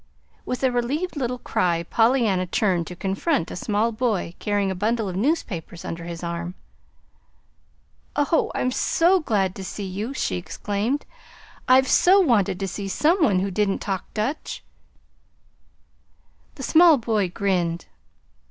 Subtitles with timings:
[0.47, 5.07] With a relieved little cry Pollyanna turned to confront a small boy carrying a bundle
[5.07, 6.55] of newspapers under his arm.
[8.15, 11.05] "Oh, I'm so glad to see you!" she exclaimed.
[11.67, 14.63] "I've so wanted to see some one who didn't talk Dutch!"
[16.55, 17.85] The small boy grinned.